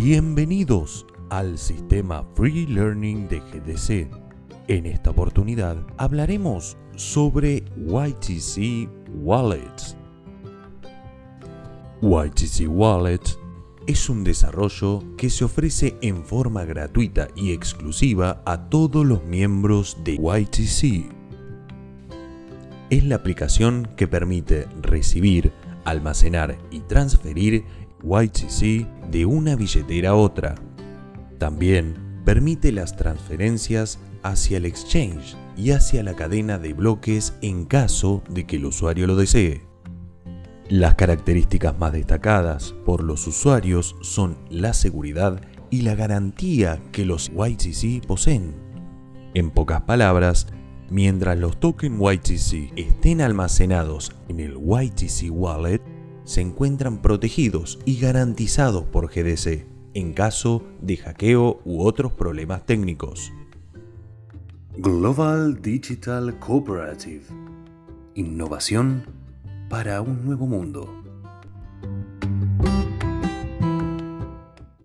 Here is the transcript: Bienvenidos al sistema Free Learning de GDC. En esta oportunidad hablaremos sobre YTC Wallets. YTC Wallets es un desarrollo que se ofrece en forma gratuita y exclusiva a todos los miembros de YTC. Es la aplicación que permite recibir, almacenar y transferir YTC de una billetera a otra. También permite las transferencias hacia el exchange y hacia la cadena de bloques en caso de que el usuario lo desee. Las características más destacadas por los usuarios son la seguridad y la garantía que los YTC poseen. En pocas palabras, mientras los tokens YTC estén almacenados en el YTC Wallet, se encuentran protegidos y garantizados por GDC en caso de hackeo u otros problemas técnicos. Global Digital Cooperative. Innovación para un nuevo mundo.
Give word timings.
Bienvenidos 0.00 1.04
al 1.28 1.58
sistema 1.58 2.24
Free 2.36 2.68
Learning 2.68 3.26
de 3.26 3.40
GDC. 3.40 4.08
En 4.68 4.86
esta 4.86 5.10
oportunidad 5.10 5.76
hablaremos 5.96 6.76
sobre 6.94 7.64
YTC 7.76 8.88
Wallets. 9.24 9.96
YTC 12.00 12.68
Wallets 12.68 13.40
es 13.88 14.08
un 14.08 14.22
desarrollo 14.22 15.02
que 15.16 15.30
se 15.30 15.44
ofrece 15.44 15.96
en 16.00 16.24
forma 16.24 16.64
gratuita 16.64 17.26
y 17.34 17.50
exclusiva 17.50 18.40
a 18.46 18.68
todos 18.68 19.04
los 19.04 19.24
miembros 19.24 19.96
de 20.04 20.14
YTC. 20.14 21.10
Es 22.90 23.02
la 23.02 23.16
aplicación 23.16 23.88
que 23.96 24.06
permite 24.06 24.68
recibir, 24.80 25.52
almacenar 25.84 26.56
y 26.70 26.80
transferir 26.80 27.64
YTC 28.02 28.86
de 29.10 29.26
una 29.26 29.56
billetera 29.56 30.10
a 30.10 30.14
otra. 30.14 30.54
También 31.38 31.94
permite 32.24 32.72
las 32.72 32.96
transferencias 32.96 33.98
hacia 34.22 34.58
el 34.58 34.66
exchange 34.66 35.36
y 35.56 35.70
hacia 35.70 36.02
la 36.02 36.14
cadena 36.14 36.58
de 36.58 36.72
bloques 36.72 37.34
en 37.42 37.64
caso 37.64 38.22
de 38.28 38.44
que 38.44 38.56
el 38.56 38.66
usuario 38.66 39.06
lo 39.06 39.16
desee. 39.16 39.62
Las 40.68 40.96
características 40.96 41.78
más 41.78 41.92
destacadas 41.92 42.74
por 42.84 43.02
los 43.02 43.26
usuarios 43.26 43.96
son 44.02 44.36
la 44.50 44.74
seguridad 44.74 45.40
y 45.70 45.82
la 45.82 45.94
garantía 45.94 46.80
que 46.92 47.06
los 47.06 47.30
YTC 47.30 48.06
poseen. 48.06 48.54
En 49.34 49.50
pocas 49.50 49.82
palabras, 49.82 50.46
mientras 50.90 51.38
los 51.38 51.58
tokens 51.58 51.98
YTC 51.98 52.72
estén 52.76 53.20
almacenados 53.20 54.12
en 54.28 54.40
el 54.40 54.58
YTC 54.58 55.30
Wallet, 55.30 55.80
se 56.28 56.42
encuentran 56.42 57.00
protegidos 57.00 57.78
y 57.86 57.98
garantizados 57.98 58.84
por 58.84 59.08
GDC 59.08 59.64
en 59.94 60.12
caso 60.12 60.62
de 60.82 60.98
hackeo 60.98 61.62
u 61.64 61.80
otros 61.82 62.12
problemas 62.12 62.66
técnicos. 62.66 63.32
Global 64.76 65.62
Digital 65.62 66.38
Cooperative. 66.38 67.22
Innovación 68.14 69.04
para 69.70 70.02
un 70.02 70.22
nuevo 70.26 70.46
mundo. 70.46 71.02